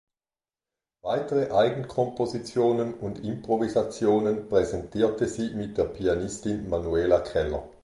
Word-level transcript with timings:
Weitere 1.03 1.51
Eigenkompositionen 1.51 2.95
und 2.95 3.23
Improvisationen 3.23 4.49
präsentierte 4.49 5.27
sie 5.27 5.53
mit 5.53 5.77
der 5.77 5.83
Pianistin 5.83 6.67
Manuela 6.67 7.19
Keller. 7.19 7.69